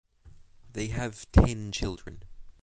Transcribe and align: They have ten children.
They 0.73 0.87
have 0.87 1.31
ten 1.31 1.71
children. 1.71 2.23